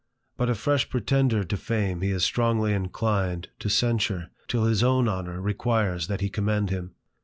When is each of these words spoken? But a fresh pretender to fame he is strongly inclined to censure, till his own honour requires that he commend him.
But 0.35 0.49
a 0.49 0.55
fresh 0.55 0.89
pretender 0.89 1.43
to 1.43 1.55
fame 1.55 2.01
he 2.01 2.09
is 2.09 2.23
strongly 2.23 2.73
inclined 2.73 3.49
to 3.59 3.69
censure, 3.69 4.31
till 4.47 4.63
his 4.63 4.81
own 4.83 5.07
honour 5.07 5.39
requires 5.39 6.07
that 6.07 6.21
he 6.21 6.29
commend 6.31 6.71
him. 6.71 6.95